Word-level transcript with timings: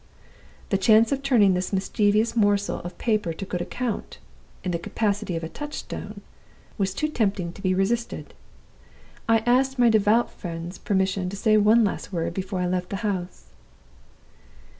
The 0.69 0.79
chance 0.79 1.11
of 1.11 1.21
turning 1.21 1.53
this 1.53 1.71
mischievous 1.71 2.35
morsel 2.35 2.79
of 2.79 2.97
paper 2.97 3.33
to 3.33 3.45
good 3.45 3.61
account, 3.61 4.17
in 4.63 4.71
the 4.71 4.79
capacity 4.79 5.35
of 5.35 5.43
a 5.43 5.47
touchstone, 5.47 6.21
was 6.79 6.95
too 6.95 7.07
tempting 7.07 7.53
to 7.53 7.61
be 7.61 7.75
resisted. 7.75 8.33
I 9.29 9.43
asked 9.45 9.77
my 9.77 9.89
devout 9.89 10.31
friend's 10.31 10.79
permission 10.79 11.29
to 11.29 11.37
say 11.37 11.55
one 11.55 11.83
last 11.83 12.11
word 12.11 12.33
before 12.33 12.61
I 12.61 12.65
left 12.65 12.89
the 12.89 12.95
house. 13.05 13.49